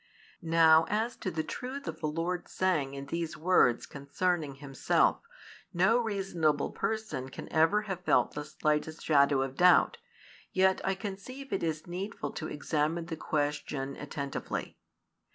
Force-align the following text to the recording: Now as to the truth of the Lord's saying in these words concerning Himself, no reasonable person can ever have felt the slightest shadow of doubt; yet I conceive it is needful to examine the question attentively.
Now 0.41 0.87
as 0.89 1.15
to 1.17 1.29
the 1.29 1.43
truth 1.43 1.87
of 1.87 1.99
the 1.99 2.07
Lord's 2.07 2.51
saying 2.51 2.95
in 2.95 3.05
these 3.05 3.37
words 3.37 3.85
concerning 3.85 4.55
Himself, 4.55 5.19
no 5.75 5.99
reasonable 5.99 6.71
person 6.71 7.29
can 7.29 7.47
ever 7.53 7.83
have 7.83 8.03
felt 8.03 8.31
the 8.33 8.43
slightest 8.43 9.03
shadow 9.03 9.43
of 9.43 9.55
doubt; 9.57 9.99
yet 10.51 10.81
I 10.83 10.95
conceive 10.95 11.53
it 11.53 11.61
is 11.61 11.85
needful 11.85 12.31
to 12.31 12.47
examine 12.47 13.05
the 13.05 13.15
question 13.15 13.95
attentively. 13.95 14.79